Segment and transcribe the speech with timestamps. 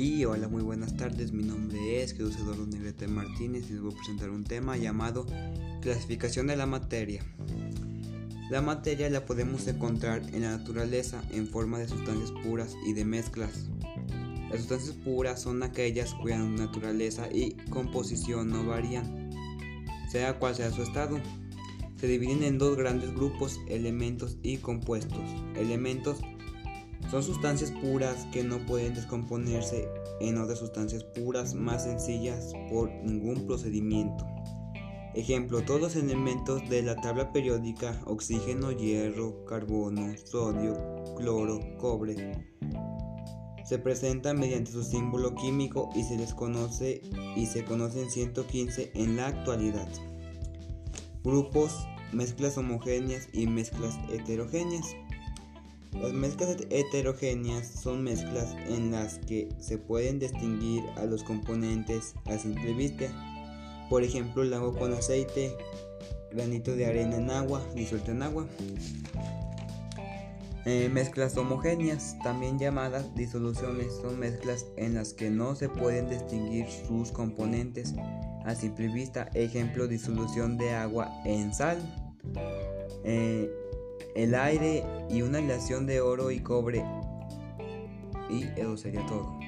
[0.00, 1.32] hola, muy buenas tardes.
[1.32, 5.26] Mi nombre es Jesús Eduardo Negrete Martínez y les voy a presentar un tema llamado
[5.80, 7.20] clasificación de la materia.
[8.48, 13.04] La materia la podemos encontrar en la naturaleza en forma de sustancias puras y de
[13.04, 13.66] mezclas.
[14.48, 19.30] Las sustancias puras son aquellas cuya naturaleza y composición no varían,
[20.12, 21.18] sea cual sea su estado.
[21.96, 25.24] Se dividen en dos grandes grupos, elementos y compuestos.
[25.56, 26.20] Elementos
[27.10, 29.88] son sustancias puras que no pueden descomponerse
[30.20, 34.26] en otras sustancias puras más sencillas por ningún procedimiento.
[35.14, 40.74] Ejemplo, todos los elementos de la tabla periódica, oxígeno, hierro, carbono, sodio,
[41.16, 42.32] cloro, cobre,
[43.64, 47.02] se presentan mediante su símbolo químico y se les conoce
[47.36, 49.88] y se conocen 115 en la actualidad.
[51.22, 54.86] Grupos, mezclas homogéneas y mezclas heterogéneas.
[55.92, 62.38] Las mezclas heterogéneas son mezclas en las que se pueden distinguir a los componentes a
[62.38, 63.06] simple vista.
[63.88, 65.56] Por ejemplo, el agua con aceite,
[66.30, 68.46] granito de arena en agua, disuelto en agua.
[70.66, 76.66] Eh, mezclas homogéneas, también llamadas disoluciones, son mezclas en las que no se pueden distinguir
[76.86, 77.94] sus componentes
[78.44, 79.30] a simple vista.
[79.32, 81.78] Ejemplo, disolución de agua en sal.
[83.04, 83.50] Eh,
[84.18, 86.84] el aire y una aleación de oro y cobre.
[88.28, 89.38] Y eso sería todo.